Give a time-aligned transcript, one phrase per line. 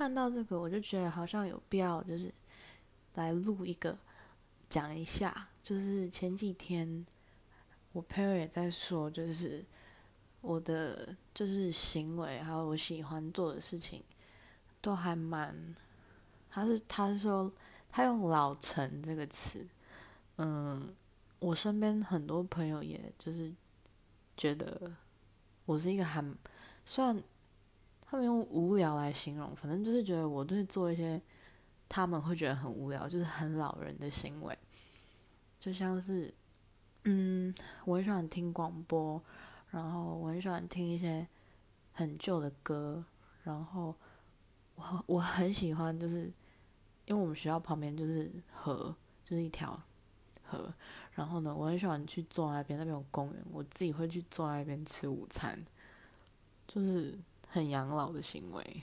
[0.00, 2.32] 看到这个，我就觉得好像有必要，就是
[3.16, 3.98] 来录一个
[4.66, 5.48] 讲一下。
[5.62, 7.04] 就是前几天
[7.92, 9.62] 我朋友也在说，就是
[10.40, 14.02] 我的就是行为还有我喜欢做的事情，
[14.80, 15.76] 都还蛮，
[16.48, 17.52] 他是他是说
[17.90, 19.68] 他用“老成”这个词，
[20.36, 20.96] 嗯，
[21.40, 23.52] 我身边很多朋友也就是
[24.34, 24.90] 觉得
[25.66, 26.34] 我是一个很
[26.86, 27.22] 算。
[28.10, 31.22] 他们用无聊来形容，反正就是觉得我对做一些
[31.88, 34.58] 他们会觉得很无聊，就是很老人的行为，
[35.60, 36.34] 就像是，
[37.04, 37.54] 嗯，
[37.84, 39.22] 我很喜欢听广播，
[39.70, 41.24] 然后我很喜欢听一些
[41.92, 43.04] 很旧的歌，
[43.44, 43.94] 然后
[44.74, 46.22] 我我很喜欢，就是
[47.04, 48.92] 因为我们学校旁边就是河，
[49.24, 49.80] 就是一条
[50.42, 50.74] 河，
[51.12, 55.56] 然后呢，我很喜欢去坐那边，那边有公园，我自己会去坐那边吃午餐，
[56.66, 57.16] 就是。
[57.52, 58.82] 很养老的行为，